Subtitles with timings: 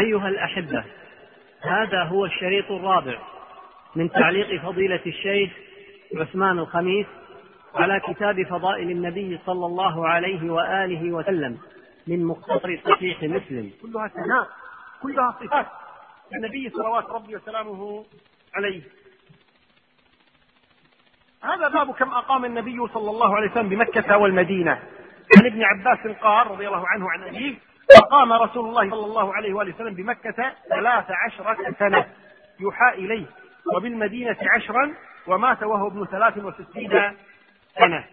[0.00, 0.84] أيها الأحبة
[1.60, 3.18] هذا هو الشريط الرابع
[3.96, 5.52] من تعليق فضيلة الشيخ
[6.16, 7.06] عثمان الخميس
[7.74, 11.58] على كتاب فضائل النبي صلى الله عليه وآله وسلم
[12.06, 13.70] من مختصر صحيح مسلم.
[13.82, 14.48] كلها ثناء
[15.02, 15.66] كلها صفات.
[16.34, 18.04] النبي صلوات ربي وسلامه
[18.54, 18.82] عليه.
[21.42, 24.82] هذا باب كم أقام النبي صلى الله عليه وسلم بمكة والمدينة.
[25.38, 27.54] عن ابن عباس قال رضي الله عنه عن أبيه
[27.98, 32.06] فقام رسول الله صلى الله عليه وآله وسلم بمكة ثلاث عشرة سنة.
[32.60, 33.26] يوحى إليه
[33.74, 34.94] وبالمدينة عشرا
[35.26, 37.12] ومات وهو ابن ثلاث وستين
[37.78, 38.04] سنة.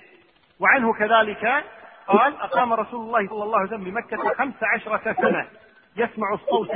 [0.59, 1.63] وعنه كذلك
[2.07, 5.47] قال أقام رسول الله صلى الله عليه وسلم بمكة خمس عشرة سنة.
[5.97, 6.71] يسمع الصوت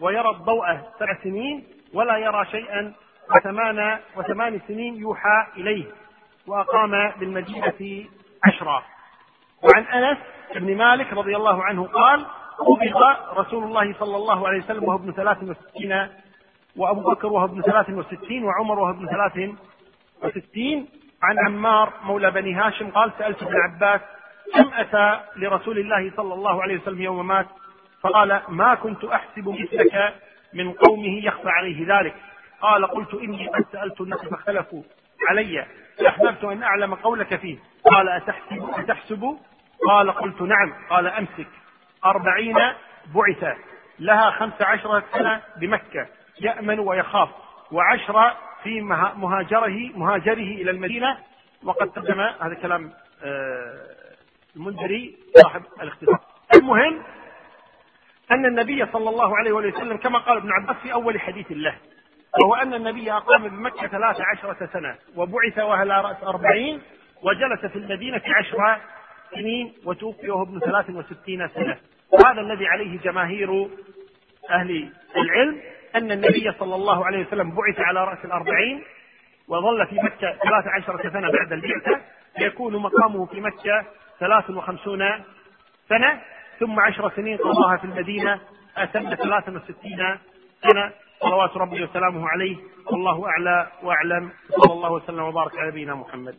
[0.00, 0.66] ويرى الضوء
[0.98, 2.92] سبع سنين ولا يرى شيئا
[3.36, 5.84] وثمان وثمان سنين يوحى إليه.
[6.46, 8.08] وأقام بالمدينة
[8.44, 8.82] عشرا
[9.62, 10.18] وعن أنس
[10.54, 12.26] بن مالك رضي الله عنه قال
[12.58, 13.02] قبض
[13.38, 16.08] رسول الله صلى الله عليه وسلم وهو ابن ثلاث وستين
[16.76, 19.50] وأبو بكر وهو ابن ثلاث وستين وعمر وهو ابن ثلاث
[20.22, 20.88] وستين.
[21.22, 24.00] عن عمار مولى بني هاشم قال سألت ابن عباس
[24.54, 27.46] كم أتى لرسول الله صلى الله عليه وسلم يوم مات؟
[28.02, 30.14] فقال ما كنت أحسب مثلك
[30.54, 32.14] من قومه يخفى عليه ذلك.
[32.60, 34.82] قال قلت إني قد سألت الناس فاختلفوا
[35.28, 35.66] علي
[35.98, 37.58] فأحببت أن أعلم قولك فيه.
[37.90, 39.36] قال أتحسب أتحسب؟
[39.88, 40.72] قال قلت نعم.
[40.90, 41.46] قال أمسك.
[42.10, 42.56] أربعين
[43.14, 43.56] بعث
[43.98, 46.06] لها خمس عشرة سنة بمكة.
[46.40, 47.28] يأمن ويخاف.
[47.72, 48.80] وعشرة في
[49.16, 51.18] مهاجره مهاجره إلى المدينة.
[51.64, 52.92] وقد قدم هذا كلام
[53.24, 53.96] آه،
[54.56, 56.20] المنذري صاحب الاختصار.
[56.54, 57.02] المهم
[58.30, 61.74] أن النبي صلى الله عليه وسلم كما قال ابن عباس في أول حديث له
[62.42, 66.82] وهو أن النبي أقام بمكة ثلاث عشرة سنة وبعث وهل رأس أربعين
[67.22, 68.80] وجلس في المدينة عشر
[69.34, 71.76] سنين وتوفي وهو ابن ثلاث وستين سنة.
[72.12, 73.68] وهذا الذي عليه جماهير
[74.50, 75.60] أهل العلم
[75.94, 78.82] أن النبي صلى الله عليه وسلم بعث على رأس الأربعين
[79.48, 82.00] وظل في مكة ثلاث عشرة سنة بعد البعثة
[82.38, 83.84] يكون مقامه في مكة
[84.20, 85.00] ثلاث وخمسون
[85.88, 86.20] سنة
[86.60, 88.40] ثم عشر سنين قضاها في المدينة
[88.76, 90.18] أتم ثلاثا وستين
[90.62, 92.56] سنة صلوات ربي وسلامه عليه
[92.92, 96.34] والله أعلى وأعلم صلى الله وسلم وبارك على نبينا محمد.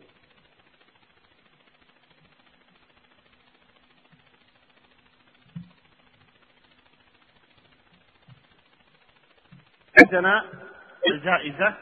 [10.08, 10.44] عندنا
[11.06, 11.74] الجائزة.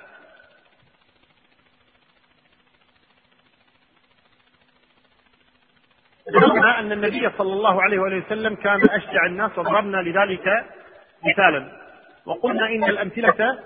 [6.30, 10.64] ذكرنا أن النبي صلى الله عليه وآله وسلم كان أشجع الناس وضربنا لذلك
[11.26, 11.72] مثالا.
[12.26, 13.58] وقلنا إن الأمثلة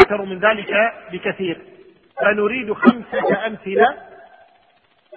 [0.00, 0.72] أكثر من ذلك
[1.12, 1.62] بكثير.
[2.16, 3.96] فنريد خمسة أمثلة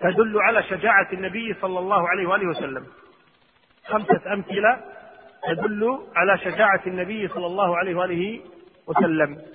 [0.02, 2.88] تدل على شجاعة النبي صلى الله عليه وآله وسلم.
[3.85, 4.81] خمسة أمثلة
[5.47, 8.41] تدل على شجاعة النبي صلى الله عليه وآله
[8.87, 9.45] وسلم.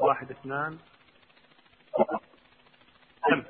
[0.00, 0.78] واحد اثنان.
[3.28, 3.42] كم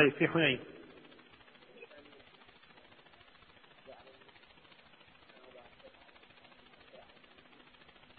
[0.00, 0.60] طيب في حنين.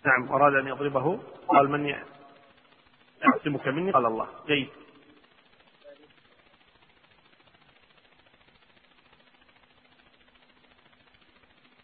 [0.05, 1.23] نعم أراد أن يضربه.
[1.47, 1.85] قال من
[3.23, 4.43] يعصمك مني؟ قال الله.
[4.47, 4.69] جيد.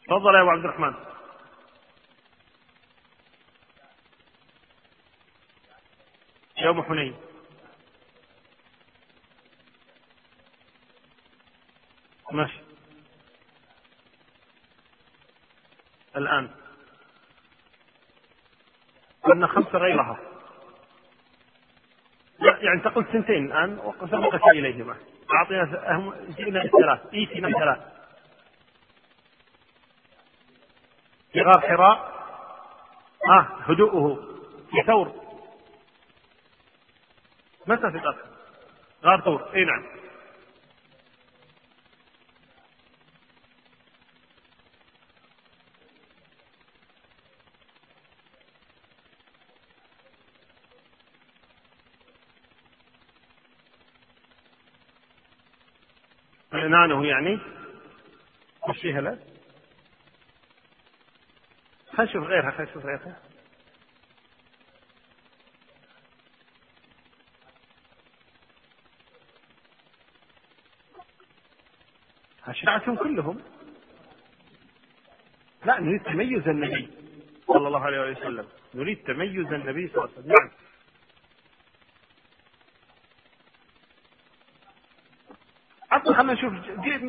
[0.07, 0.93] تفضل يا أبو عبد الرحمن.
[6.57, 7.26] يوم حنين.
[12.37, 12.59] ماشي.
[16.15, 16.49] الآن.
[19.23, 20.19] قلنا خمسة غيرها.
[22.39, 24.97] لا يعني تقول سنتين الآن وسبقك إليهما.
[25.33, 27.79] أعطينا جئنا بالثلاث إيتنا بالثلاث
[31.31, 32.17] في غار حراء.
[33.27, 34.23] آه هدوءه.
[34.71, 35.07] في ثور.
[37.67, 38.17] متى في غار
[39.03, 39.55] غار ثور.
[39.55, 40.06] إي نعم.
[56.67, 57.39] إنانه يعني؟
[58.69, 59.17] مشيها فيها لا
[61.91, 63.21] خلينا نشوف غيرها خلينا نشوف غيرها.
[72.47, 73.41] أشعتهم كلهم.
[75.65, 76.89] لا نريد تميز النبي
[77.47, 78.47] صلى الله عليه وسلم.
[78.73, 80.27] نريد تميز النبي صلى الله عليه وسلم.
[80.27, 80.66] نعم
[86.13, 86.53] خلينا نشوف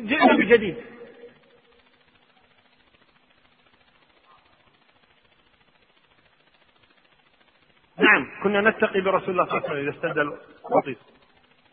[0.05, 0.75] جئنا بجديد.
[7.97, 10.97] نعم كنا نتقي برسول الله صلى الله عليه وسلم إذا استدى الوطيس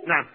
[0.07, 0.27] نعم؟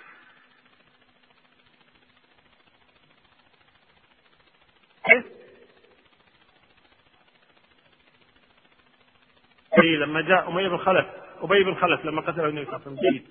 [9.79, 11.05] اي لما جاء اميه بن خلف
[11.41, 13.27] أبي بن خلف لما قتله النبي صلى الله عليه وسلم جيد.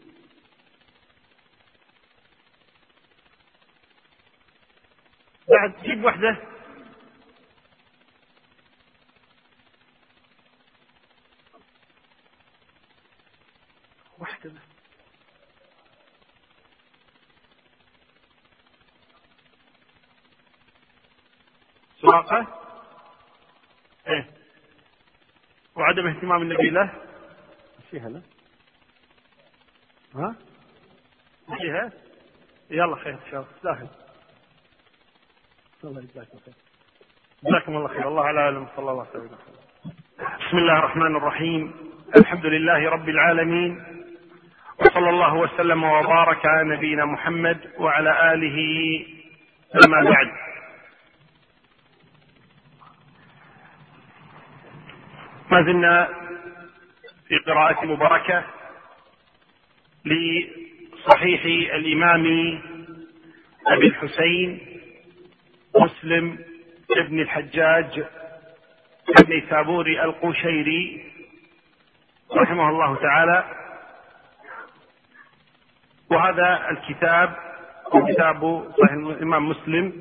[6.00, 6.36] جيب وحدة؟
[14.18, 14.60] واحدة بس
[22.02, 22.46] سراقة؟
[24.08, 24.30] إيه.
[25.76, 26.90] وعدم اهتمام النبي له؟
[27.90, 28.22] فيها لا.
[30.14, 30.36] ها؟
[31.46, 31.92] فيها؟
[32.70, 33.52] يلا خير إن شاء الله.
[33.64, 34.09] داخل.
[35.84, 36.54] الله يجزاك خير.
[37.44, 38.08] جزاكم الله خير.
[38.08, 39.38] الله على علم صلى الله عليه وسلم.
[40.18, 41.74] بسم الله الرحمن الرحيم.
[42.16, 43.82] الحمد لله رب العالمين
[44.80, 48.58] وصلى الله وسلم وبارك على نبينا محمد وعلى آله
[49.86, 50.28] أما بعد.
[55.50, 56.08] ما زلنا
[57.28, 58.44] في قراءة مباركة
[60.04, 61.44] لصحيح
[61.74, 62.24] الإمام
[63.66, 64.79] أبي الحسين
[65.76, 66.38] مسلم
[66.90, 68.04] ابن الحجاج
[69.18, 71.12] ابن ثابوري القشيري
[72.36, 73.44] رحمه الله تعالى.
[76.10, 77.36] وهذا الكتاب
[78.08, 79.92] كتاب صحيح الإمام مسلم.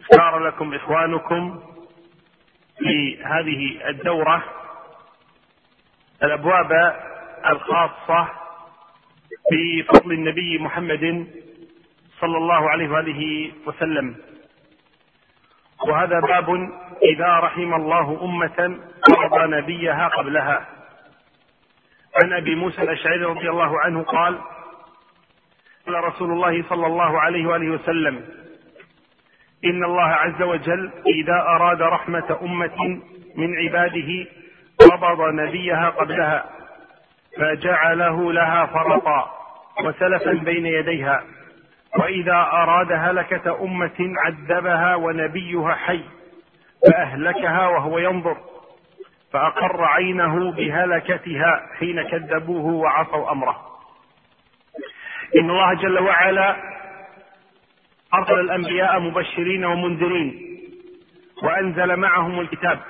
[0.00, 1.62] اختار لكم إخوانكم
[2.78, 4.44] في هذه الدورة
[6.22, 6.96] الأبواب
[7.46, 8.28] الخاصة
[9.52, 11.26] بفضل النبي محمد
[12.20, 14.16] صلى الله عليه وآله وسلم.
[15.88, 16.70] وهذا باب
[17.02, 18.78] إذا رحم الله أمة
[19.10, 20.66] فرض نبيها قبلها.
[22.22, 24.38] عن أبي موسى الأشعري رضي الله عنه قال
[25.86, 28.24] قال رسول الله صلى الله عليه وآله وسلم
[29.64, 33.00] إن الله عز وجل إذا أراد رحمة أمة
[33.36, 34.26] من عباده
[34.80, 36.44] قبض نبيها قبلها
[37.36, 39.30] فجعله لها فرطا
[39.84, 41.22] وسلفا بين يديها.
[41.98, 46.04] وإذا أراد هلكة أمة عذبها ونبيها حي
[46.86, 48.36] فأهلكها وهو ينظر
[49.32, 53.66] فأقر عينه بهلكتها حين كذبوه وعصوا أمره.
[55.36, 56.56] إن الله جل وعلا
[58.14, 60.46] أرسل الأنبياء مبشرين ومنذرين
[61.42, 62.80] وأنزل معهم الكتاب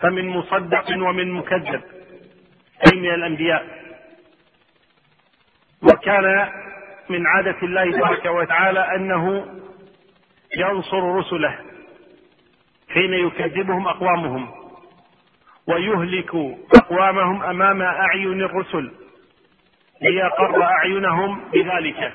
[0.00, 1.82] فمن مصدق ومن مكذب
[2.86, 3.78] أي من الأنبياء.
[5.82, 6.48] وكان
[7.10, 9.46] من عادة الله تبارك وتعالى أنه
[10.56, 11.58] ينصر رسله
[12.94, 14.50] حين يكذبهم أقوامهم
[15.66, 16.34] ويهلك
[16.76, 18.92] أقوامهم أمام أعين الرسل
[20.02, 22.14] ليقر أعينهم بذلك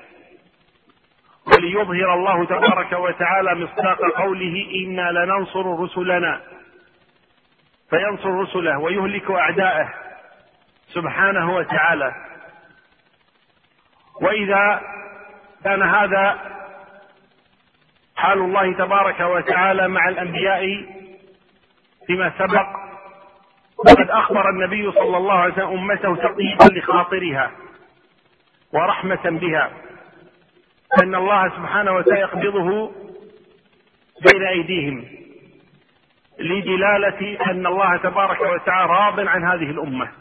[1.47, 6.41] وليظهر الله تبارك وتعالى مصداق قوله إنا لننصر رسلنا
[7.89, 9.93] فينصر رسله ويهلك أعداءه
[10.87, 12.11] سبحانه وتعالى
[14.21, 14.81] وإذا
[15.63, 16.39] كان هذا
[18.15, 20.85] حال الله تبارك وتعالى مع الأنبياء
[22.07, 22.67] فيما سبق
[23.77, 27.51] وقد أخبر النبي صلى الله عليه وسلم أمته تطيبا لخاطرها
[28.73, 29.69] ورحمة بها
[31.03, 32.91] ان الله سبحانه وتعالى يقبضه
[34.31, 35.05] بين أيديهم
[36.39, 40.11] لدلالة أن الله تبارك وتعالى راض عن هذه الأمة.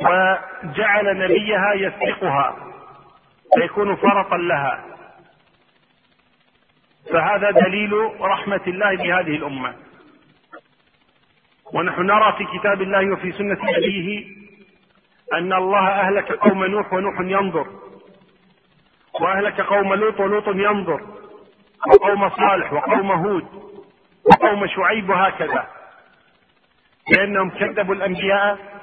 [0.00, 2.56] وجعل نبيها يسبقها
[3.58, 4.84] فيكون فرطا لها.
[7.12, 9.74] فهذا دليل رحمة الله بهذه الأمة.
[11.74, 14.26] ونحن نرى في كتاب الله وفي سنة نبيه
[15.32, 17.66] أن الله أهلك قوم نوح ونوح ينظر.
[19.20, 21.00] وأهلك قوم لوط ولوط ينظر.
[21.86, 23.46] وقوم صالح وقوم هود
[24.24, 25.66] وقوم شعيب هكذا
[27.12, 28.75] لأنهم كذبوا الأنبياء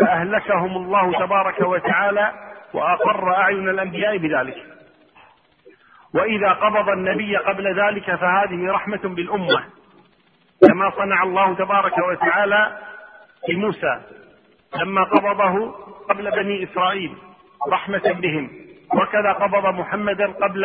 [0.00, 2.32] فأهلكهم الله تبارك وتعالى
[2.74, 4.56] وأقر أعين الأنبياء بذلك.
[6.14, 9.64] وإذا قبض النبي قبل ذلك فهذه رحمة بالأمة
[10.68, 12.78] كما صنع الله تبارك وتعالى
[13.48, 14.00] بموسى
[14.82, 15.72] لما قبضه
[16.08, 17.14] قبل بني إسرائيل
[17.68, 18.50] رحمة بهم
[18.94, 20.64] وكذا قبض محمدا قبل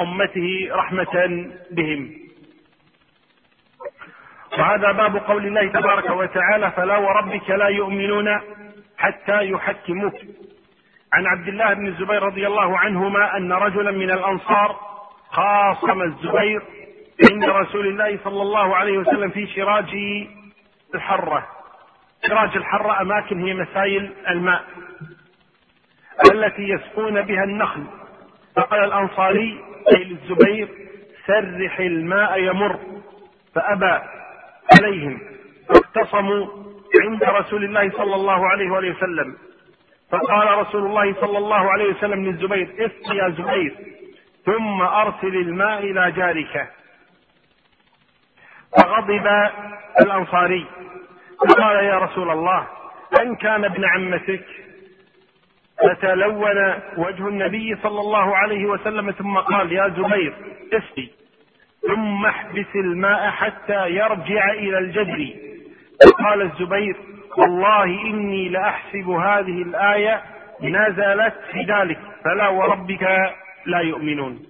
[0.00, 2.21] أمته رحمة بهم.
[4.58, 8.40] وهذا باب قول الله تبارك وتعالى فلا وربك لا يؤمنون
[8.98, 10.14] حتى يحكموك.
[11.12, 14.76] عن عبد الله بن الزبير رضي الله عنهما أن رجلا من الأنصار
[15.28, 16.62] خاصم الزبير
[17.32, 19.94] عند رسول الله صلى الله عليه وسلم في شراج
[20.94, 21.46] الحرة.
[22.28, 24.64] شراج الحرة أماكن هي مسايل الماء
[26.32, 27.84] التي يسقون بها النخل.
[28.56, 29.60] فقال الأنصاري
[29.94, 30.68] أي للزبير
[31.26, 32.78] سرح الماء يمر.
[33.54, 33.98] فأبى
[34.72, 35.20] عليهم
[35.68, 36.46] فاختصموا
[37.02, 39.36] عند رسول الله صلى الله عليه وآله وسلم.
[40.10, 43.76] فقال رسول الله صلى الله عليه وسلم للزبير اسق يا زبير
[44.46, 46.70] ثم أرسل الماء إلى جارك.
[48.76, 49.26] فغضب
[50.00, 50.66] الأنصاري.
[51.48, 52.66] فقال يا رسول الله
[53.20, 54.44] إن كان ابن عمتك
[55.82, 60.34] فتلون وجه النبي صلى الله عليه وسلم ثم قال يا زبير
[60.72, 61.08] اسقي.
[61.88, 65.28] ثم احبس الماء حتى يرجع إلى الجدر.
[66.18, 66.96] قال الزبير
[67.38, 70.22] والله إني لأحسب هذه الآية
[70.62, 73.02] نزلت في ذلك فلا وربك
[73.66, 74.46] لا يؤمنون.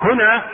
[0.00, 0.46] هنا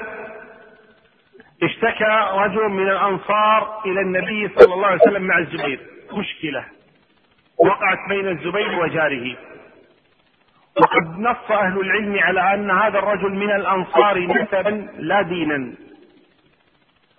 [1.62, 5.80] اشتكى رجل من الأنصار إلى النبي صلى الله عليه وسلم مع الزبير.
[6.12, 6.64] مشكلة
[7.58, 9.36] وقعت بين الزبير وجاره.
[10.80, 15.72] وقد نص أهل العلم على أن هذا الرجل من الأنصار نسبا لا دينا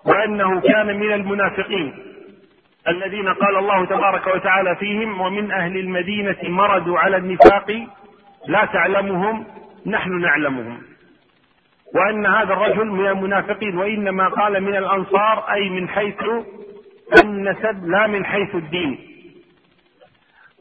[0.05, 1.93] وأنه كان من المنافقين
[2.87, 7.87] الذين قال الله تبارك وتعالى فيهم ومن أهل المدينة مردوا على النفاق
[8.47, 9.45] لا تعلمهم
[9.85, 10.81] نحن نعلمهم.
[11.95, 16.23] وأن هذا الرجل من المنافقين وإنما قال من الأنصار أي من حيث
[17.23, 18.99] النسب لا من حيث الدين.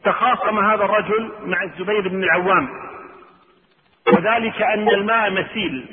[0.06, 2.68] تخاصم هذا الرجل مع الزبير بن العوام.
[4.12, 5.86] وذلك أن الماء مسيل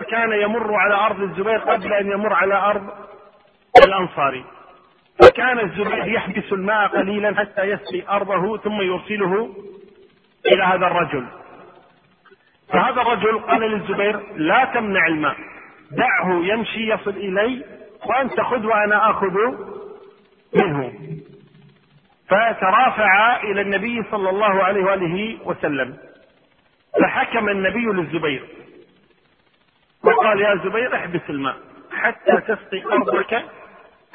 [0.00, 2.88] فكان يمر على أرض الزبير قبل أن يمر على أرض
[3.86, 4.44] الانصاري
[5.22, 9.54] فكان الزبير يحبس الماء قليلا حتى يسقي أرضه ثم يرسله
[10.46, 11.26] إلى هذا الرجل.
[12.68, 15.36] فهذا الرجل قال للزبير لا تمنع الماء.
[15.90, 17.64] دعه يمشي يصل إلي
[18.06, 19.34] وأنت خذ وأنا آخذ
[20.54, 20.92] منه.
[22.28, 25.96] فترافع إلى النبي صلى الله عليه وآله وسلم.
[27.02, 28.44] فحكم النبي للزبير.
[30.04, 31.56] وقال يا زبير احبس الماء
[31.92, 33.44] حتى تسقي أرضك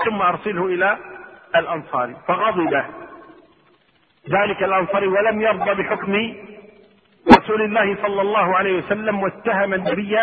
[0.05, 0.97] ثم أرسله إلى
[1.55, 2.13] الأنصار.
[2.27, 2.83] فغضب.
[4.29, 6.35] ذلك الانصاري ولم يرضى بحكم
[7.39, 10.19] رسول الله صلى الله عليه وسلم واتهم النبي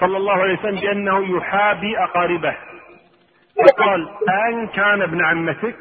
[0.00, 2.56] صلى الله عليه وسلم بأنه يحابي أقاربه.
[3.56, 4.08] وقال
[4.48, 5.76] أن كان ابن عمتك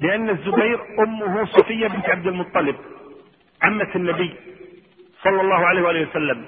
[0.00, 2.76] لأن الزبير أمه صفية بنت عبد المطلب
[3.62, 4.34] عمة النبي
[5.22, 6.44] صلى الله عليه وآله وسلم.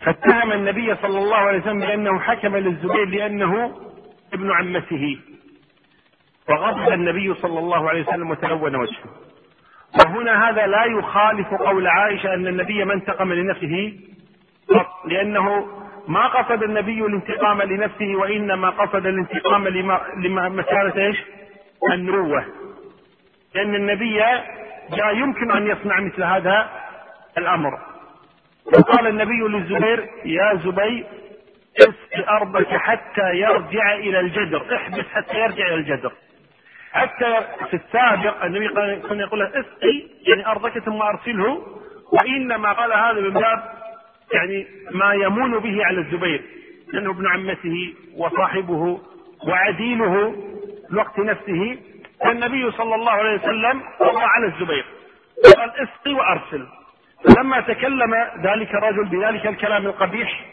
[0.00, 3.78] فاتهم النبي صلى الله عليه وسلم بأنه حكم للزبير لأنه
[4.32, 5.18] ابن عمته.
[6.48, 9.04] وغضب النبي صلى الله عليه وسلم وتلون وجهه.
[10.00, 13.92] وهنا هذا لا يخالف قول عائشة أن النبي ما انتقم لنفسه
[14.68, 15.66] قط لأنه
[16.08, 21.16] ما قصد النبي الانتقام لنفسه وإنما قصد الانتقام لما لمكانه إيش؟
[21.92, 22.44] النبوه
[23.54, 24.14] لأن النبي
[24.90, 26.70] جاء يمكن أن يصنع مثل هذا
[27.38, 27.78] الأمر.
[28.66, 31.06] وقال النبي للزبير يا زبير
[31.80, 36.12] اسق ارضك حتى يرجع إلى الجدر احبس حتى يرجع إلى الجدر.
[36.92, 38.68] حتى في السابق النبي
[39.08, 41.78] كان يقول له اسقي يعني أرضك ثم أرسله.
[42.12, 43.72] وإنما قال هذا من باب
[44.32, 46.42] يعني ما يمون به على الزبير
[46.92, 49.00] لأنه ابن عمته وصاحبه
[49.48, 50.36] وعديله.
[50.90, 51.78] الوقت نفسه
[52.24, 54.84] فالنبي صلى الله عليه وسلم قضى على الزبير
[55.56, 56.66] قال اسقي وأرسل.
[57.24, 60.44] فلما تكلم ذلك الرجل بذلك الكلام القبيح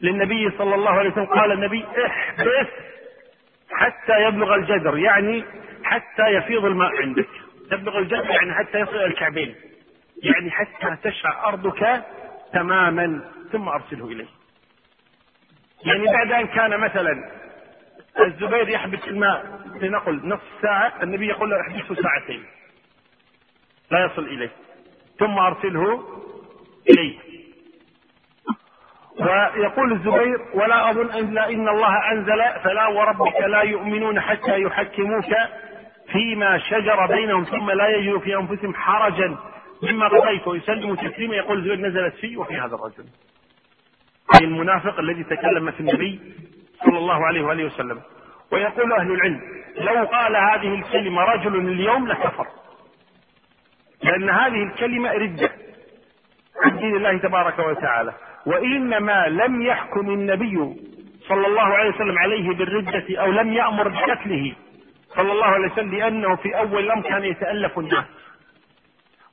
[0.00, 2.66] للنبي صلى الله عليه وسلم قال النبي احبس
[3.72, 5.44] حتى يبلغ الجدر يعني
[5.84, 7.28] حتى يفيض الماء عندك.
[7.70, 9.54] تبلغ الجدر يعني حتى يصل إلى الكعبين
[10.22, 12.02] يعني حتى تشع أرضك
[12.52, 13.20] تماما
[13.52, 14.26] ثم أرسله إليه.
[15.84, 17.30] يعني بعد أن كان مثلا
[18.20, 19.60] الزبير يحبس الماء.
[19.80, 22.44] لنقل نصف ساعة النبي يقول له احبسه ساعتين.
[23.90, 24.50] لا يصل إليه.
[25.18, 26.04] ثم أرسله
[26.90, 27.18] إليه.
[29.20, 35.34] ويقول الزبير ولا أظن إلا إن الله أنزل فلا وربك لا يؤمنون حتى يحكموك
[36.12, 39.36] فيما شجر بينهم ثم لا يجدوا في أنفسهم حرجا
[39.82, 40.48] مما قضيت.
[40.48, 43.04] ويسلموا تسليما يقول الزبير نزلت فيه وفي هذا الرجل.
[44.34, 46.20] أي المنافق الذي تكلم في النبي
[46.84, 48.00] صلى الله عليه وآله وسلم.
[48.52, 49.40] ويقول أهل العلم
[49.76, 52.46] لو قال هذه الكلمة رجل اليوم لكفر.
[54.02, 55.50] لأن هذه الكلمة ردة
[56.64, 58.12] عن دين الله تبارك وتعالى.
[58.46, 60.76] وإنما لم يحكم النبي
[61.28, 64.54] صلى الله عليه وسلم عليه بالردة أو لم يأمر بقتله
[65.16, 68.04] صلى الله عليه وسلم لأنه في أول الأمر كان يتألف الناس.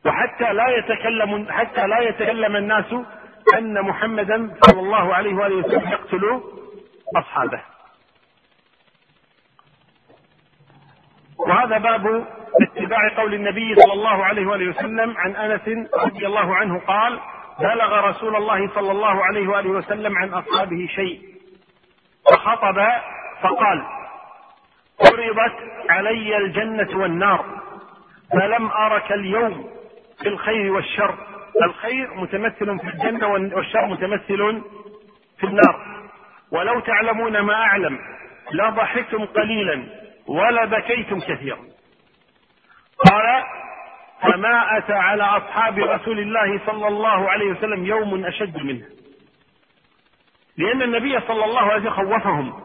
[0.06, 2.96] وحتى لا يتكلم حتى لا يتكلم الناس
[3.58, 6.42] أن محمدا صلى الله عليه وآله وسلم يقتل
[7.16, 7.62] أصحابه.
[11.38, 12.28] وهذا باب
[12.62, 17.20] اتباع قول النبي صلى الله عليه وآله وسلم عن أنس رضي الله عنه قال
[17.60, 21.22] بلغ رسول الله صلى الله عليه وآله وسلم عن أصحابه شيء.
[22.32, 22.88] فخطب
[23.42, 23.86] فقال
[25.02, 27.46] عرضت علي الجنة والنار
[28.32, 29.70] فلم أرك اليوم
[30.22, 31.16] في الخير والشر.
[31.66, 34.62] الخير متمثل في الجنة والشر متمثل
[35.38, 36.01] في النار.
[36.52, 38.00] ولو تعلمون ما أعلم
[38.52, 39.84] لضحكتم قليلا
[40.28, 41.60] ولبكيتم كثيرا.
[43.10, 43.44] قال
[44.22, 48.86] فما أتى على أصحاب رسول الله صلى الله عليه وسلم يوم أشد منه.
[50.58, 52.62] لأن النبي صلى الله عليه وسلم خوفهم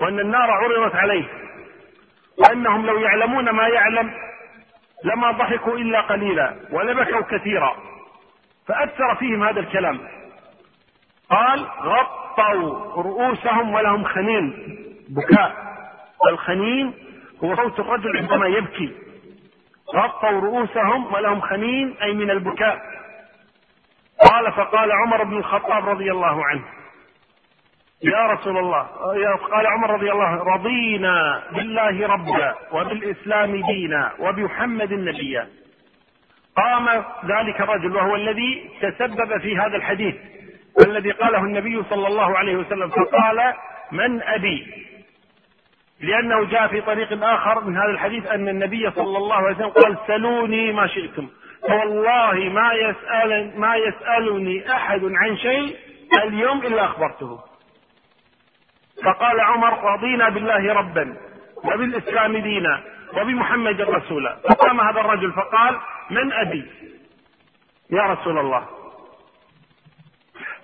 [0.00, 1.24] وأن النار عرضت عليه
[2.38, 4.14] وأنهم لو يعلمون ما يعلم
[5.04, 7.76] لما ضحكوا إلا قليلا ولبكوا كثيرا.
[8.68, 10.00] فأثر فيهم هذا الكلام.
[11.30, 11.66] قال
[12.40, 14.54] غطوا رؤوسهم ولهم خنين.
[15.08, 15.56] بكاء.
[16.28, 16.92] الخنين
[17.44, 18.92] هو صوت الرجل عندما يبكي.
[19.94, 22.78] غطوا رؤوسهم ولهم خنين أي من البكاء.
[24.30, 26.64] قال فقال عمر بن الخطاب رضي الله عنه
[28.02, 28.82] يا رسول الله
[29.36, 35.48] قال عمر رضي الله عنه رضينا بالله ربا وبالإسلام دينا وبمحمد نبيا
[36.56, 40.16] قام ذلك الرجل وهو الذي تسبب في هذا الحديث.
[40.84, 43.54] الذي قاله النبي صلى الله عليه وسلم فقال
[43.92, 44.86] من أبي؟
[46.00, 49.98] لأنه جاء في طريق آخر من هذا الحديث أن النبي صلى الله عليه وسلم قال
[50.06, 51.28] سلوني ما شئتم.
[51.68, 55.76] فوالله ما يسأل ما يسألني أحد عن شيء
[56.24, 57.40] اليوم إلا أخبرته.
[59.04, 61.16] فقال عمر رضينا بالله ربا
[61.64, 62.82] وبالإسلام دينا
[63.16, 64.36] وبمحمد رسولا.
[64.36, 65.76] فقام هذا الرجل فقال
[66.10, 66.70] من أبي
[67.90, 68.75] يا رسول الله؟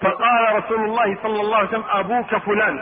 [0.03, 2.79] فقال رسول الله صلى الله عليه وسلم أبوك فلان.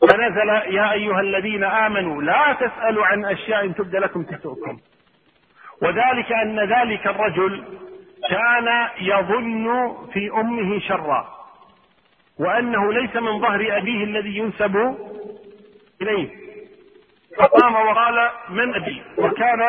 [0.00, 4.78] فنزل يا أيها الذين آمنوا لا تسألوا عن أشياء تبدى لكم تسؤكم.
[5.82, 7.64] وذلك أن ذلك الرجل
[8.30, 11.28] كان يظن في أمه شرا
[12.38, 14.96] وأنه ليس من ظهر أبيه الذي ينسب
[16.02, 16.28] إليه.
[17.38, 19.60] فقام وقال من أبي؟ وكان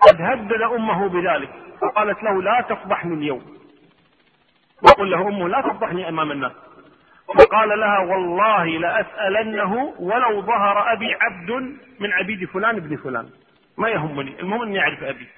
[0.00, 3.55] قد هدد أمه بذلك فقالت له لا تفضحني اليوم
[4.82, 6.52] وقل له أمه لا تفضحني أمام الناس.
[7.38, 11.50] فقال لها والله لأسألنه ولو ظهر أبي عبد
[12.00, 13.28] من عبيد فلان ابن فلان.
[13.78, 14.40] ما يهمني.
[14.40, 15.28] المهم أني أعرف أبي.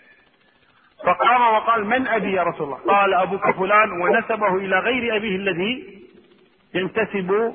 [1.05, 3.93] فقام وقال من أبي يا رسول الله؟ قال أبوك فلان.
[3.93, 5.99] ونسبه إلى غير أبيه الذي
[6.75, 7.55] ينتسب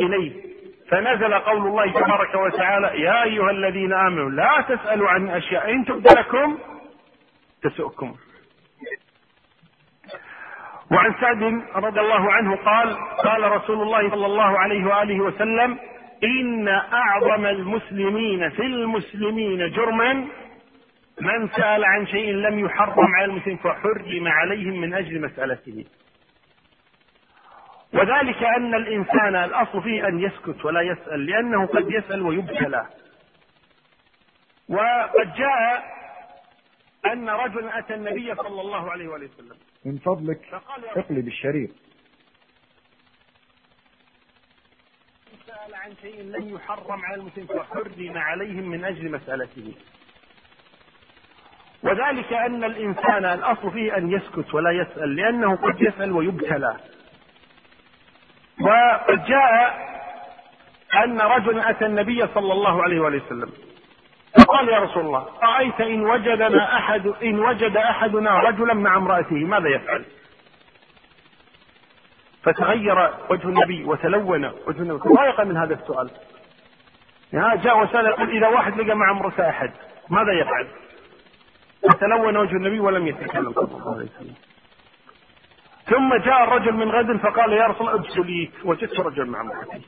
[0.00, 0.46] إليه.
[0.90, 5.72] فنزل قول الله تبارك وتعالى يا أيها الذين آمنوا لا تسألوا عن أشياء.
[5.72, 6.58] إن تبد لكم
[7.62, 8.14] تسؤكم.
[10.92, 11.42] وعن سعد
[11.84, 15.78] رضي الله عنه قال قال رسول الله صلى الله عليه وآله وسلم
[16.24, 20.12] إن أعظم المسلمين في المسلمين جرما
[21.20, 25.84] من سأل عن شيء لم يحرم على المسلم فحرم عليهم من أجل مسألته.
[27.92, 32.86] وذلك أن الإنسان الأصل فيه أن يسكت ولا يسأل لأنه قد يسأل ويبتلى.
[34.68, 35.84] وقد جاء
[37.12, 39.56] أن رجلا أتى النبي صلى الله عليه وآله وسلم.
[39.86, 40.62] من فضلك
[40.96, 41.70] اقلب الشريط
[45.46, 49.74] سأل عن شيء لم يحرم على المسلم فحرم عليهم من أجل مسألته.
[51.82, 56.76] وذلك أن الإنسان الأصل فيه أن يسكت ولا يسأل لأنه قد يسأل ويبتلى.
[58.60, 59.86] وقد جاء
[61.04, 63.65] أن رجلا أتى النبي صلى الله عليه وآله وسلم.
[64.56, 69.68] فقال يا رسول الله رأيت إن وجدنا أحد إن وجد أحدنا رجلا مع امرأته ماذا
[69.68, 70.04] يفعل؟
[72.42, 76.10] فتغير وجه النبي وتلون وجه النبي تضايق من هذا السؤال
[77.32, 79.70] يعني جاء وسأل يقول إذا واحد لقى مع امرأة أحد
[80.10, 80.68] ماذا يفعل؟
[81.90, 84.34] فتلون وجه النبي ولم يتكلم صلى الله عليه وسلم
[85.86, 89.86] ثم جاء الرجل من غد فقال يا رسول الله ابتليت وجدت رجل مع امرأتي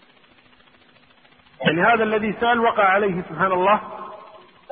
[1.60, 3.80] يعني هذا الذي سأل وقع عليه سبحان الله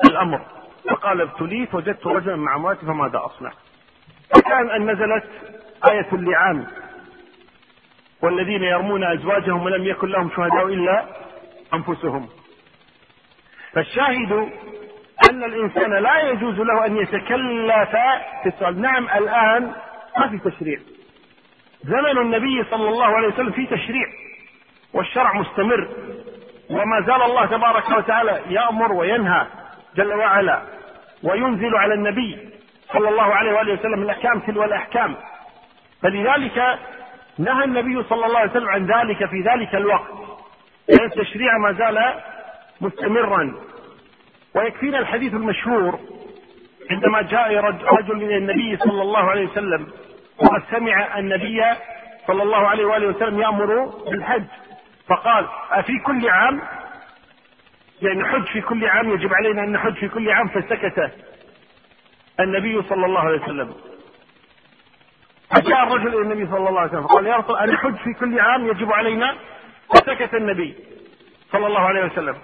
[0.05, 0.41] الأمر.
[0.89, 3.51] فقال ابتليت وجدت رجلا مع امرأتي فماذا أصنع؟
[4.35, 5.23] فكان أن نزلت
[5.91, 6.65] آية اللعان.
[8.21, 11.05] والذين يرمون أزواجهم ولم يكن لهم شهداء إلا
[11.73, 12.29] أنفسهم.
[13.73, 14.31] فالشاهد
[15.29, 17.89] أن الإنسان لا يجوز له أن يتكلف
[18.43, 18.81] في السؤال.
[18.81, 19.71] نعم الآن
[20.19, 20.79] ما في تشريع.
[21.83, 24.05] زمن النبي صلى الله عليه وسلم في تشريع
[24.93, 25.87] والشرع مستمر.
[26.69, 29.47] وما زال الله تبارك وتعالى يأمر وينهى.
[29.97, 30.61] جل وعلا
[31.23, 32.49] وينزل على النبي
[32.93, 35.15] صلى الله عليه وآله وسلم الأحكام تلو الأحكام.
[36.01, 36.79] فلذلك
[37.39, 40.11] نهى النبي صلى الله عليه وسلم عن ذلك في ذلك الوقت.
[40.89, 42.13] لأن التشريع ما زال
[42.81, 43.53] مستمرا.
[44.55, 45.99] ويكفينا الحديث المشهور
[46.91, 47.55] عندما جاء
[47.99, 49.87] رجل إلى النبي صلى الله عليه وسلم
[50.37, 51.63] وقد سمع النبي
[52.27, 54.43] صلى الله عليه وآله وسلم يأمر بالحج.
[55.09, 56.61] فقال أفي كل عام
[58.01, 61.11] يعني حج في كل عام يجب علينا أن نحج في كل عام فسكت
[62.39, 63.73] النبي صلى الله عليه وسلم.
[65.49, 68.39] فجاء الرجل إلى النبي صلى الله عليه وسلم فقال يا رسول ان حج في كل
[68.39, 69.35] عام يجب علينا؟
[69.93, 70.75] فسكت النبي
[71.51, 72.37] صلى الله عليه وسلم.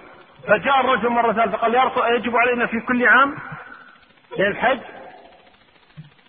[0.48, 3.34] فجاء الرجل مرة ثالثة قال يا رسول يجب علينا في كل عام
[4.38, 4.80] للحج؟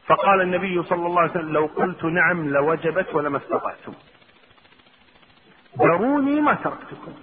[0.07, 3.93] فقال النبي صلى الله عليه وسلم لو قلت نعم لوجبت ولما استطعتم.
[5.79, 7.13] ذروني ما تركتكم.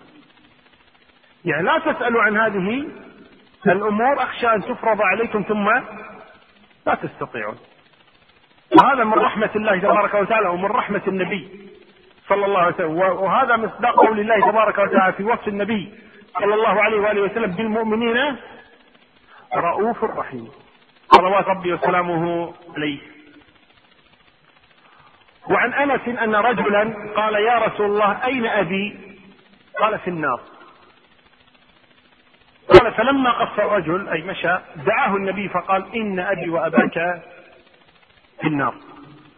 [1.44, 2.86] يعني لا تسألوا عن هذه
[3.66, 5.68] الأمور أخشى أن تفرض عليكم ثم
[6.86, 7.58] لا تستطيعون.
[8.76, 11.70] وهذا من رحمة الله تبارك وتعالى ومن رحمة النبي
[12.28, 12.96] صلى الله عليه وسلم.
[12.98, 15.94] وهذا مصداق قول الله تبارك وتعالى في وصف النبي
[16.40, 18.36] صلى الله عليه وآله وسلم بالمؤمنين
[19.54, 20.48] رؤوف رحيم.
[21.16, 22.98] صلوات ربي وسلامه عليه.
[25.50, 28.98] وعن أنس إن رجلا قال يا رسول الله أين أبي؟
[29.80, 30.40] قال في النار.
[32.72, 37.22] قال فلما قص الرجل أي مشى دعاه النبي فقال إن أبي وأباك
[38.40, 38.74] في النار.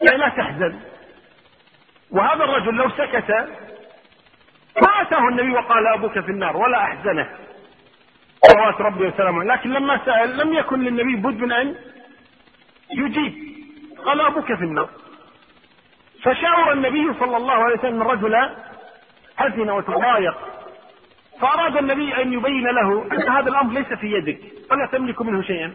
[0.03, 0.81] يعني لا تحزن.
[2.11, 3.31] وهذا الرجل لو سكت
[4.83, 7.29] ما اتاه النبي وقال أبوك في النار ولا أحزنه.
[8.47, 11.75] صلوات ربي وسلامه لكن لما سأل لم يكن للنبي بد من أن
[12.91, 13.35] يجيب.
[14.05, 14.89] قال أبوك في النار.
[16.23, 18.51] فشاور النبي صلى الله عليه وسلم الرجل
[19.37, 20.37] حزن وتضايق.
[21.45, 24.39] فأراد النبي أن يبين له أن هذا الأمر ليس في يدك
[24.71, 25.75] ولا تملك منه شيئا.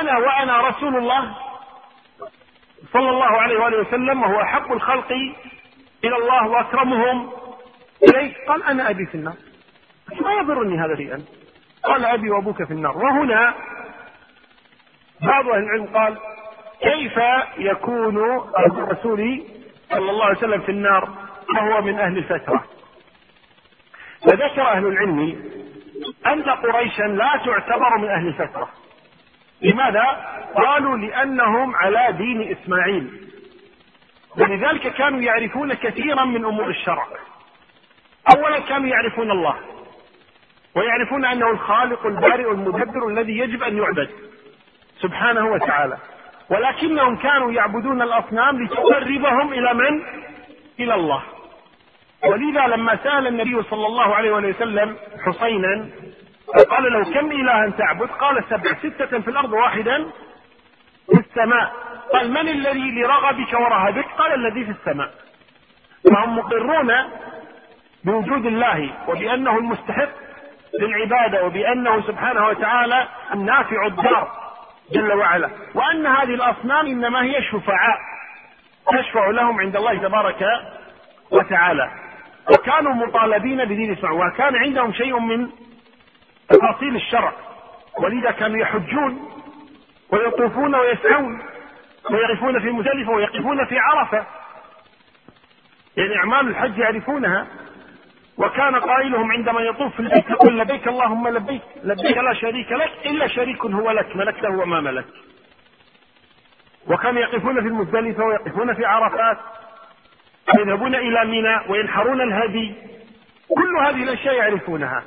[0.00, 1.34] أنا وأنا رسول الله
[2.92, 5.12] صلى الله عليه وآله وسلم وهو أحب الخلق
[6.04, 7.30] إلى الله وأكرمهم
[8.02, 8.36] إليك.
[8.48, 9.34] قال أنا أبي في النار.
[10.20, 11.24] ما يضرني هذا شيئا؟
[11.84, 12.98] قال أبي وأبوك في النار.
[12.98, 13.54] وهنا
[15.20, 16.18] بعض أهل العلم قال
[16.80, 17.18] كيف
[17.58, 18.16] يكون
[18.58, 19.42] الرسول
[19.90, 21.08] صلى الله عليه وسلم في النار
[21.54, 22.64] وهو من أهل الفترة
[24.28, 25.42] فذكر أهل العلم
[26.26, 28.68] أن قريشا لا تعتبر من أهل الفترة
[29.62, 30.04] لماذا؟
[30.54, 33.28] قالوا لأنهم على دين إسماعيل.
[34.36, 37.06] ولذلك كانوا يعرفون كثيرا من أمور الشرع.
[38.36, 39.54] اولا كانوا يعرفون الله
[40.74, 44.10] ويعرفون أنه الخالق البارئ المدبر الذي يجب أن يعبد
[45.00, 45.96] سبحانه وتعالى.
[46.50, 50.02] ولكنهم كانوا يعبدون الأصنام لتقربهم إلى من؟
[50.80, 51.22] إلى الله.
[52.24, 55.88] ولذا لما سأل النبي صلى الله عليه وسلم حسينا
[56.70, 60.04] قال له كم الها تعبد؟ قال سبع ستة في الأرض واحدا
[61.06, 61.72] في السماء.
[62.12, 65.10] قال من الذي لرغبك ورهبك؟ قال الذي في السماء.
[66.14, 66.92] فهم مقرون
[68.04, 70.08] بوجود الله وبأنه المستحق
[70.80, 74.32] للعبادة وبأنه سبحانه وتعالى النافع الدار
[74.92, 75.50] جل وعلا.
[75.74, 77.98] وأن هذه الأصنام إنما هي شفعاء
[78.92, 80.44] تشفع لهم عند الله تبارك
[81.30, 81.90] وتعالى.
[82.52, 85.50] وكانوا مطالبين بدين الشرع وكان عندهم شيء من
[86.48, 87.32] تفاصيل الشرع.
[87.98, 89.30] ولذا كانوا يحجون
[90.10, 91.42] ويطوفون ويسعون
[92.10, 94.26] ويقفون في مزدلفة ويقفون في عرفة.
[95.96, 97.46] يعني أعمال الحج يعرفونها.
[98.38, 103.26] وكان قائلهم عندما يطوف في البيت يقول لبيك اللهم لبيك لبيك لا شريك لك إلا
[103.26, 105.04] شريك هو لك ملكته وما ملك
[106.86, 109.38] وكانوا يقفون في المزدلفة ويقفون في عرفات.
[110.56, 112.74] ويذهبون إلى منى وينحرون الهدي
[113.48, 115.04] كل هذه الأشياء يعرفونها.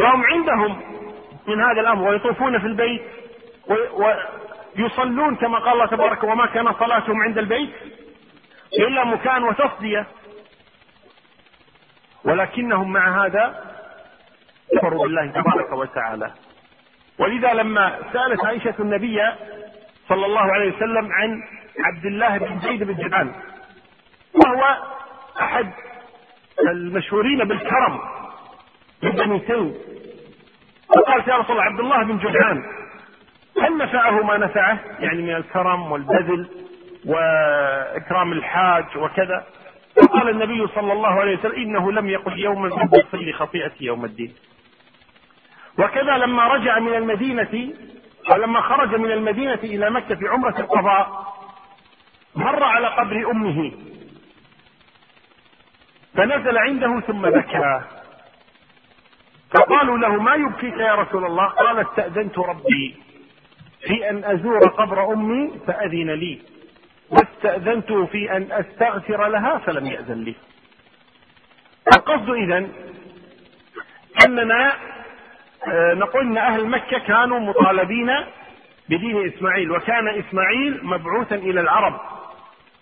[0.00, 0.82] وهم عندهم
[1.46, 3.02] من هذا الأمر ويطوفون في البيت
[4.76, 7.70] ويصلون كما قال الله تبارك وما كان صلاتهم عند البيت
[8.78, 10.06] إلا مكان وتصدية.
[12.24, 13.72] ولكنهم مع هذا
[14.76, 16.32] كفروا بالله تبارك وتعالى.
[17.18, 19.22] ولذا لما سألت عائشة النبي
[20.08, 21.42] صلى الله عليه وسلم عن
[21.78, 23.32] عبد الله بن زيد بن جدعان
[24.34, 24.76] وهو
[25.40, 25.72] أحد
[26.68, 28.00] المشهورين بالكرم
[29.02, 29.74] من بني تيم
[30.88, 32.62] فقالت يا رسول الله عبد الله بن جدعان
[33.62, 36.48] هل نفعه ما نفعه؟ يعني من الكرم والبذل
[37.06, 39.46] وإكرام الحاج وكذا.
[39.96, 44.34] فقال النبي صلى الله عليه وسلم إنه لم يقل يوما اغفر لي خطيئتي يوم الدين.
[45.78, 47.72] وكذا لما رجع من المدينة
[48.30, 51.32] ولما خرج من المدينة إلى مكة في عمرة القضاء
[52.34, 53.72] مر على قبر أمه.
[56.14, 57.80] فنزل عنده ثم بكى
[59.54, 62.96] فقالوا له ما يبكيك يا رسول الله؟ قال استأذنت ربي
[63.86, 66.40] في أن أزور قبر أمي فأذن لي.
[67.10, 70.34] واستأذنته في أن أستغفر لها فلم يأذن لي.
[71.96, 72.68] القصد إذا
[74.26, 74.72] أننا
[75.66, 78.10] آه، نقول أن أهل مكة كانوا مطالبين
[78.88, 82.00] بدين إسماعيل وكان إسماعيل مبعوثا إلى العرب.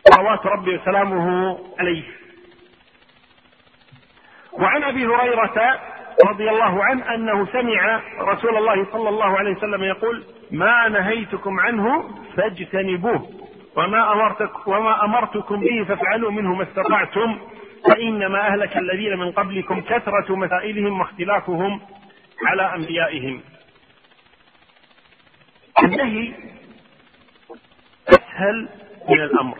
[0.09, 2.03] صلوات ربي وسلامه عليه.
[4.53, 5.81] وعن أبي هريرة
[6.27, 12.11] رضي الله عنه أنه سمع رسول الله صلى الله عليه وسلم يقول ما نهيتكم عنه
[12.37, 13.31] فاجتنبوه.
[13.77, 17.39] وما أمرتك وما أمرتكم به فافعلوا منه ما استطعتم.
[17.89, 21.81] فإنما أهلك الذين من قبلكم كثرة مسائلهم واختلافهم
[22.47, 23.41] على أنبيائهم.
[25.83, 26.33] النهي
[28.09, 28.69] أسهل
[29.09, 29.59] من الأمر.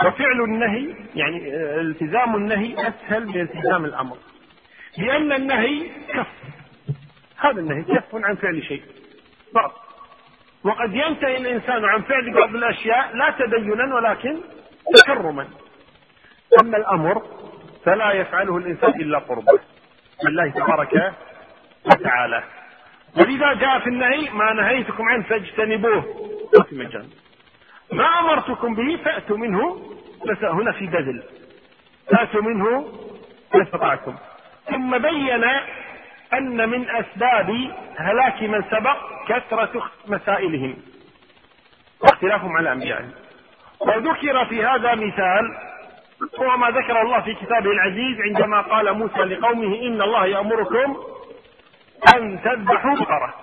[0.00, 4.16] وفعل النهي يعني التزام النهي أسهل من التزام الأمر.
[4.98, 6.26] لأن النهي كف.
[7.36, 8.82] هذا النهي كف عن فعل شيء.
[9.54, 9.74] فقط.
[10.64, 14.40] وقد ينتهي الإنسان عن فعل بعض الأشياء لا تدينا ولكن
[14.96, 15.48] تكرما.
[16.60, 17.22] أما الأمر
[17.84, 19.60] فلا يفعله الإنسان إلا قربه
[20.28, 21.12] لله تبارك
[21.84, 22.42] وتعالى.
[23.16, 26.02] ولذا جاء في النهي ما نهيتكم عنه فاجتنبوه.
[26.68, 27.06] في مجال
[27.92, 29.82] ما أمرتكم به فأتوا منه
[30.42, 31.22] هنا في بذل.
[32.10, 32.88] فأتوا منه
[33.54, 34.14] ما استطعتم.
[34.70, 35.44] ثم بين
[36.34, 38.96] أن من أسباب هلاك من سبق
[39.28, 40.76] كثرة مسائلهم.
[42.02, 43.10] واختلافهم على أنبيائهم
[43.80, 45.56] وذكر في هذا مثال
[46.40, 50.96] هو ما ذكر الله في كتابه العزيز عندما قال موسى لقومه إن الله يأمركم
[52.16, 53.34] أن تذبحوا بقرة.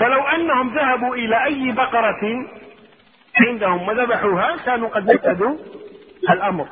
[0.00, 2.46] فلو أنهم ذهبوا إلى أي بقرة
[3.36, 5.56] عندهم وذبحوها كانوا قد نفذوا
[6.30, 6.68] الأمر.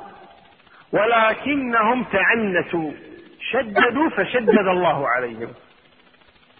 [0.92, 2.92] ولكنهم تعنتوا
[3.50, 5.48] شددوا فشدد الله عليهم.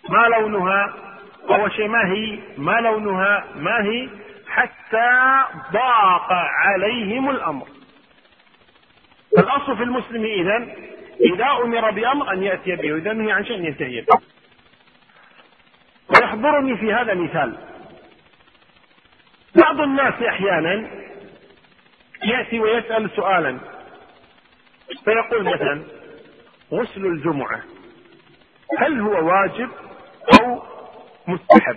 [0.08, 0.94] ما لونها؟
[1.50, 4.08] أول شيء ما هي؟ ما لونها؟ ما هي؟
[4.48, 7.66] حتى ضاق عليهم الأمر.
[9.38, 10.66] الأصل في المسلم إذا
[11.34, 14.18] إذا أمر بأمر أن يأتي به وإذا نهي عن شيء ينتهي به.
[16.10, 17.58] ويحضرني في هذا مثال
[19.56, 20.90] بعض الناس أحيانا
[22.24, 23.58] يأتي ويسأل سؤالا.
[25.04, 25.82] فيقول مثلا
[26.72, 27.62] غسل الجمعة
[28.78, 29.70] هل هو واجب
[30.40, 30.62] أو
[31.28, 31.76] مستحب؟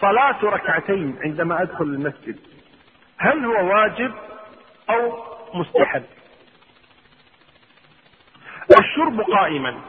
[0.00, 2.38] صلاة ركعتين عندما أدخل المسجد
[3.18, 4.14] هل هو واجب
[4.90, 6.04] أو مستحب؟
[8.78, 9.80] الشرب قائما.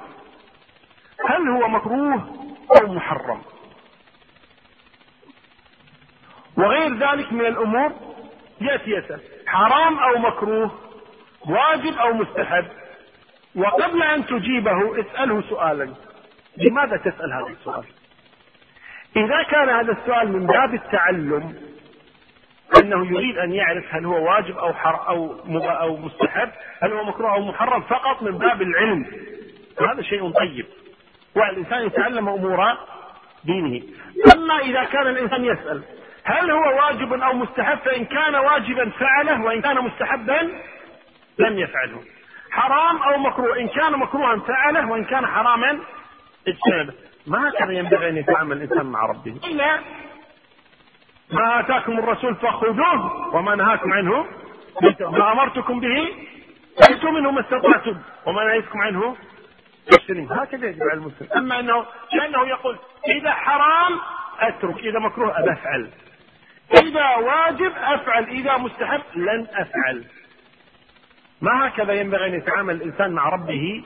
[1.29, 3.41] هل هو مكروه أو محرم.
[6.57, 7.91] وغير ذلك من الأمور
[8.61, 10.71] يأتي يسأل حرام أو مكروه
[11.45, 12.65] واجب أو مستحب.
[13.55, 15.93] وقبل أن تجيبه اسأله سؤالا.
[16.57, 17.83] لماذا تسأل هذا السؤال؟
[19.15, 21.55] إذا كان هذا السؤال من باب التعلم
[22.81, 26.51] أنه يريد أن يعرف هل هو واجب أو حر أو أو مستحب
[26.83, 29.05] هل هو مكروه أو محرم فقط من باب العلم.
[29.81, 30.65] هذا شيء طيب.
[31.35, 32.77] والإنسان يتعلم أمور
[33.43, 33.83] دينه.
[34.33, 35.83] أما إذا كان الإنسان يسأل
[36.23, 40.41] هل هو واجب أو مستحب؟ فإن كان واجبا فعله وإن كان مستحبا
[41.39, 42.01] لم يفعله.
[42.51, 45.79] حرام أو مكروه؟ إن كان مكروها فعله وإن كان حراما
[46.47, 46.93] اجتنبه.
[47.27, 49.79] ما هكذا ينبغي أن يتعامل الإنسان مع ربه؟ إلا
[51.31, 54.25] ما آتاكم الرسول فخذوه وما نهاكم عنه
[55.01, 56.07] ما أمرتكم به
[56.79, 59.15] فأتوا منه ما استطعتم وما نهيتكم عنه
[59.93, 63.99] اجتنبوا هكذا يجب على المسلم أما أنه كأنه يقول إذا حرام
[64.39, 65.89] أترك إذا مكروه أفعل.
[66.73, 70.05] إذا واجب أفعل إذا مستحب لن أفعل.
[71.41, 73.83] ما هكذا ينبغي أن يتعامل الإنسان مع ربه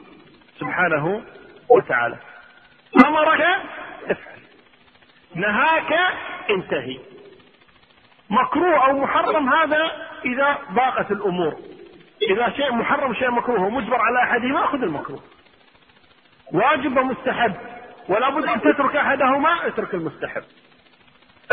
[0.60, 1.22] سبحانه
[1.70, 2.18] وتعالى.
[3.06, 3.42] أمرك؟
[4.06, 4.40] افعل.
[5.36, 5.94] نهاك
[6.50, 7.00] انتهي.
[8.30, 9.92] مكروه أو محرم هذا
[10.26, 11.56] إذا ضاقت الأمور.
[12.22, 15.24] إذا شيء محرم شيء مكروه ومجبر على أحدهما خذ المكروه.
[16.54, 17.56] واجب ومستحب.
[18.10, 20.44] ولا بد أن تترك أحدهما اترك المستحب.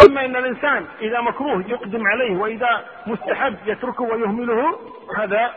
[0.07, 4.79] أما إن الإنسان إذا مكروه يقدم عليه وإذا مستحب يتركه ويهمله
[5.19, 5.55] هذا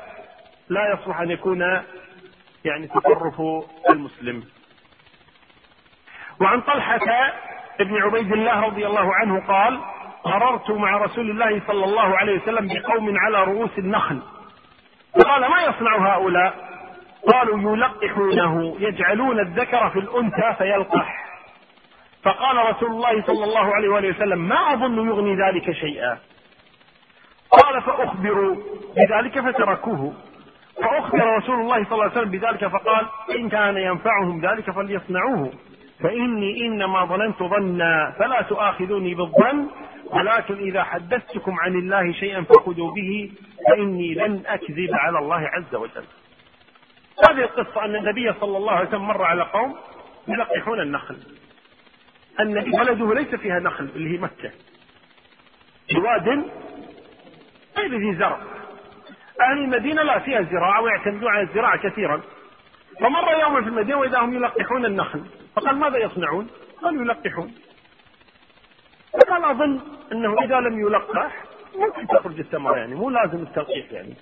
[0.70, 1.62] لا يصلح أن يكون
[2.66, 3.42] يعني تصرف
[3.90, 4.44] المسلم.
[6.42, 7.34] وعن طلحة
[7.80, 9.80] بن عبيد الله رضي الله عنه قال
[10.26, 14.20] مررت مع رسول الله صلى الله عليه وسلم بقوم على رؤوس النخل.
[15.16, 16.70] فقال ما يصنع هؤلاء؟
[17.28, 21.26] قالوا يلقحونه يجعلون الذكر في الأنثى فيلقح.
[22.24, 26.18] فقال رسول الله صلى الله عليه وآله وسلم ما أظن يغني ذلك شيئا.
[27.52, 28.56] قال فأخبروا
[28.96, 30.14] بذلك فتركوه.
[30.76, 33.06] فأخبر رسول الله صلى الله عليه وسلم بذلك فقال
[33.40, 35.52] إن كان ينفعهم ذلك فليصنعوه.
[36.04, 39.68] فإني إنما ظننت ظنا فلا تؤاخذوني بالظن
[40.06, 43.32] ولكن إذا حدثتكم عن الله شيئا فخذوا به
[43.68, 46.06] فإني لن أكذب على الله عز وجل.
[47.28, 49.76] هذه القصة أن النبي صلى الله عليه وسلم مر على قوم
[50.28, 51.18] يلقحون النخل.
[52.40, 54.52] النبي بلده ليس فيها نخل اللي هي مكة.
[55.94, 56.28] بواد
[57.78, 58.40] غير ذي زرع.
[59.42, 62.22] أهل المدينة لا فيها زراعة ويعتمدون على الزراعة كثيرا.
[63.00, 65.24] فمر يوم في المدينة وإذا هم يلقحون النخل.
[65.56, 66.48] فقال ماذا يصنعون؟
[66.82, 67.54] قالوا يلقحون.
[69.14, 69.80] فقال أظن
[70.12, 71.44] أنه إذا لم يلقح
[71.76, 74.16] ممكن تخرج الثمرة يعني مو لازم التلقيح يعني.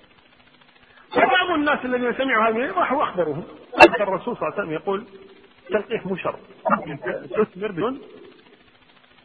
[1.12, 3.48] فبعض الناس الذين سمعوا هذه راحوا أخبروهم.
[4.00, 5.06] الرسول صلى الله عليه وسلم يقول
[5.70, 6.40] تلقيح مو شرط.
[7.30, 8.02] تثمر بدون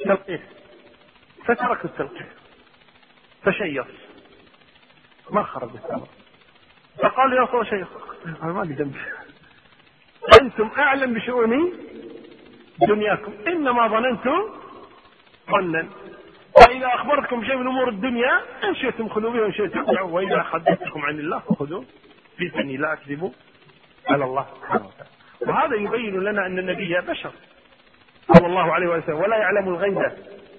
[0.05, 0.43] تلقيح.
[1.45, 2.27] فتركوا التلقيح.
[3.43, 3.87] فشيص
[5.31, 6.09] ما خرج الثمر
[6.99, 7.89] فقال يا رسول شيخ
[8.43, 8.97] أنا ما لي ذنب.
[10.41, 11.73] أنتم أعلم بشؤون
[12.89, 13.33] دنياكم.
[13.47, 14.55] إنما ظننتم
[15.51, 15.89] ظنا.
[16.61, 21.05] فاذا أخبرتكم شيء من أمور الدنيا إن شئتم خذوا به وإن شئتم دعوا وإذا حدثتكم
[21.05, 21.85] عن الله فخذوا
[22.37, 23.33] في اني لا اكذب
[24.09, 25.11] على الله سبحانه وتعالى.
[25.47, 27.31] وهذا يبين لنا أن النبي بشر
[28.35, 30.13] صلى الله عليه وسلم ولا يعلم الغيب.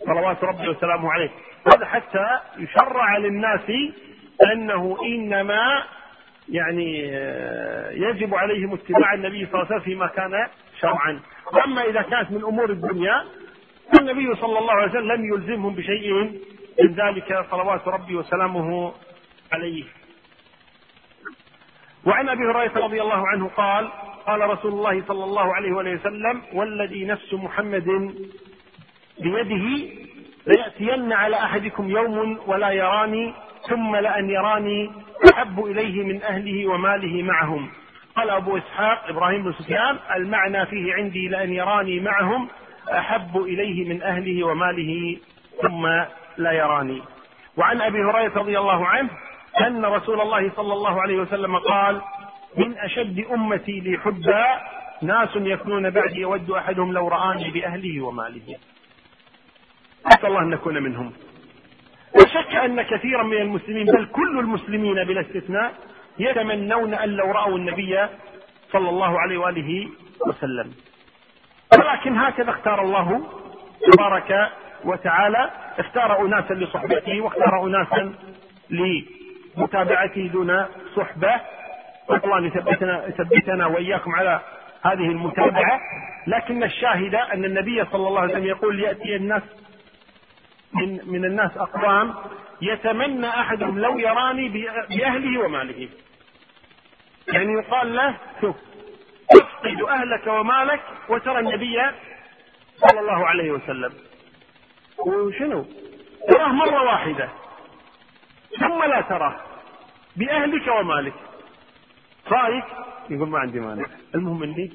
[0.06, 1.30] صلوات ربي وسلامه عليه.
[1.76, 3.72] هذا حتى يشرع للناس
[4.54, 5.84] أنه إنما
[6.50, 10.48] يعني آه، يجب عليهم اتباع النبي صلى الله عليه وسلم فيما كان
[10.82, 11.20] شرعا.
[11.54, 13.24] واما إذا كانت من أمور الدنيا
[13.94, 16.14] فالنبي صلى الله عليه وسلم لم يلزمهم بشيء
[16.84, 18.94] من ذلك صلوات ربي وسلامه
[19.52, 19.84] عليه.
[22.06, 23.90] وعن أبي هريرة رضي الله عنه قال
[24.28, 28.14] قال رسول الله صلى الله عليه وسلم والذي نفس محمد
[29.20, 29.94] بيده
[30.48, 33.34] ليأتين على أحدكم يوم ولا يراني
[33.70, 34.92] ثم لأن يراني
[35.34, 37.70] أحب إليه من أهله وماله معهم.
[38.16, 42.48] قال أبو إسحاق إبراهيم بن سفيان المعنى فيه عندي لأن يراني معهم
[42.92, 45.18] أحب إليه من أهله وماله
[45.62, 45.88] ثم
[46.38, 47.02] لا يراني.
[47.58, 49.10] وعن أبي هريرة رضي الله عنه
[49.68, 52.02] أن رسول الله صلى الله عليه وسلم قال
[52.58, 54.46] من أشد أمتي لي حبا
[55.02, 58.56] ناس يكونون بعدي يود أحدهم لو رآني بأهله وماله.
[60.06, 61.14] أسأل الله أن نكون منهم.
[62.16, 65.74] لا شك أن كثيرا من المسلمين بل كل المسلمين بلا استثناء
[66.20, 68.08] يتمنون أن لو رأوا النبي
[68.72, 69.90] صلى الله عليه وآله
[70.28, 70.74] وسلم.
[71.80, 73.24] ولكن هكذا اختار الله
[73.92, 74.52] تبارك
[74.84, 78.14] وتعالى اختار أناسا لصحبته واختار أناسا
[78.70, 81.34] لمتابعته دون صحبة
[82.24, 84.40] الله أن يثبتنا, يثبتنا وإياكم على
[84.86, 85.80] هذه المتابعة
[86.28, 89.44] لكن الشاهد أن النبي صلى الله عليه وسلم يقول يأتي الناس
[90.74, 92.14] من من الناس أقوام
[92.62, 94.50] يتمنى أحدهم لو يراني
[94.90, 95.90] بأهله وماله.
[97.34, 98.56] يعني يقال له شوف
[99.64, 101.78] تفقد أهلك ومالك وترى النبي
[102.76, 103.94] صلى الله عليه وسلم.
[104.98, 105.66] وشنو؟
[106.30, 107.30] تراه مرة واحدة
[108.60, 109.36] ثم لا تراه
[110.16, 111.14] بأهلك ومالك.
[112.32, 112.66] رايك؟
[113.10, 114.74] يقول ما عندي مانع، المهم إني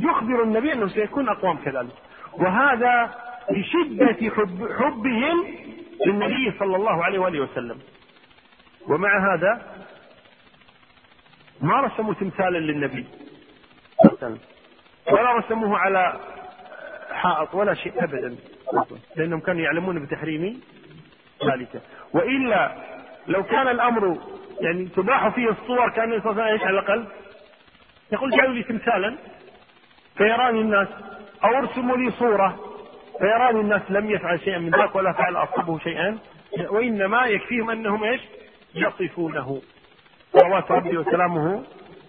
[0.00, 1.92] يخبر النبي أنه سيكون أقوام كذلك.
[2.32, 3.14] وهذا
[3.50, 5.46] لشدة حب حبهم
[6.06, 7.78] للنبي صلى الله عليه وآله وسلم
[8.88, 9.71] ومع هذا
[11.62, 13.06] ما رسموا تمثالا للنبي.
[15.12, 16.20] ولا رسموه على
[17.12, 18.36] حائط ولا شيء ابدا.
[19.16, 20.60] لأنهم كانوا يعلمون بتحريم
[21.52, 21.82] ذلك.
[22.12, 22.72] وإلا
[23.26, 24.18] لو كان الأمر
[24.60, 27.06] يعني تباح فيه الصور كأن النبي صلى الله عليه وسلم على الاقل
[28.12, 29.16] يقول جعلوا لي تمثالا
[30.16, 30.88] فيراني الناس
[31.44, 32.58] أو ارسموا لي صورة
[33.18, 36.18] فيراني الناس لم يفعل شيئا من ذلك ولا فعل أصحابه شيئا
[36.68, 38.20] وإنما يكفيهم أنهم إيش؟
[38.74, 39.62] يصفونه.
[40.32, 41.62] صلوات ربي وسلامه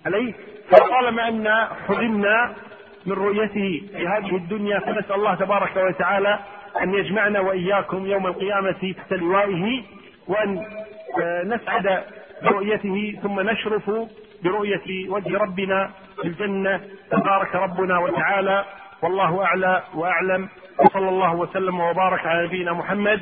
[0.05, 0.33] عليه
[0.69, 2.53] فطالما ان حرمنا
[3.05, 6.39] من رؤيته في هذه الدنيا فنسأل الله تبارك وتعالى
[6.81, 9.83] أن يجمعنا وإياكم يوم القيامة تحت لوائه
[10.27, 10.65] وأن
[11.21, 12.03] آه، نسعد
[12.43, 13.91] برؤيته ثم نشرف
[14.43, 16.81] برؤية وجه ربنا في الجنة.
[17.11, 18.65] تبارك ربنا وتعالى
[19.01, 20.49] والله أعلى وأعلم
[20.79, 23.19] وصلى الله وسلم وبارك على نبينا محمد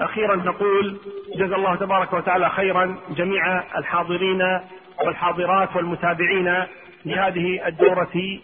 [0.00, 0.98] وأخيرا نقول
[1.36, 4.60] جزا الله تبارك وتعالى خيرا جميع الحاضرين
[5.04, 6.64] والحاضرات والمتابعين
[7.04, 8.38] لهذه الدورة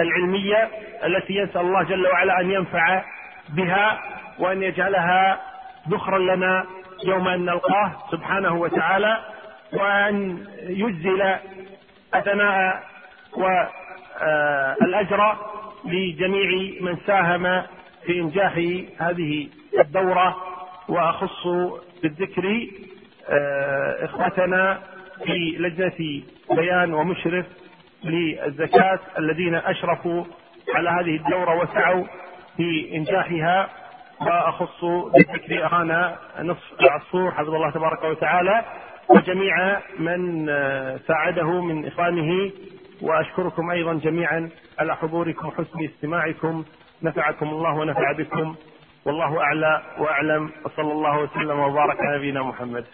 [0.00, 0.68] العلمية
[1.04, 3.04] التي يسأل الله جل وعلا أن ينفع
[3.48, 4.00] بها
[4.38, 5.40] وأن يجعلها
[5.88, 6.64] ذخرا لنا
[7.04, 9.18] يوم أن نلقاه سبحانه وتعالى
[9.72, 11.34] وأن يجزل
[12.14, 12.82] الثناء
[13.36, 15.36] والأجر
[15.84, 17.62] لجميع من ساهم
[18.06, 18.52] في إنجاح
[19.00, 20.47] هذه الدورة
[20.88, 21.46] وأخص
[22.02, 22.66] بالذكر
[23.30, 24.78] آه، إخوتنا
[25.24, 26.22] في لجنة
[26.56, 27.46] بيان ومشرف
[28.04, 30.24] للزكاة الذين أشرفوا
[30.74, 32.04] على هذه الدورة وسعوا
[32.56, 33.68] في إنجاحها.
[34.20, 38.64] وأخص بالذكر أخانا نصف العصفور حفظه الله تبارك وتعالى
[39.08, 42.50] وجميع من آه، ساعده من إخوانه.
[43.02, 46.64] وأشكركم أيضا جميعا على حضوركم وحسن استماعكم.
[47.02, 48.54] نفعكم الله ونفع بكم.
[49.08, 52.84] والله أعلى وأعلم وصلى الله وسلم وبارك على نبينا محمد.